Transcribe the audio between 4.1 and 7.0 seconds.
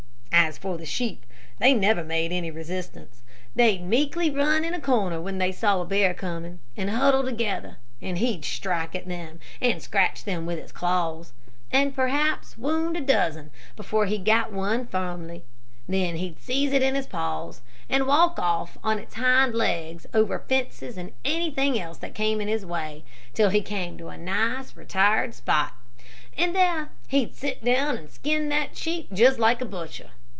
run in a corner when they saw a bear coming, and